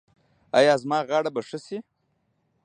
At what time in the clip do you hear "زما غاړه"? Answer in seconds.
0.83-1.29